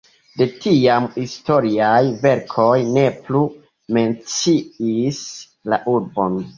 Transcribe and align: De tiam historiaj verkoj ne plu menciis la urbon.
De 0.39 0.45
tiam 0.61 1.05
historiaj 1.17 1.99
verkoj 2.25 2.73
ne 2.97 3.05
plu 3.31 3.45
menciis 4.01 5.25
la 5.73 5.85
urbon. 5.99 6.47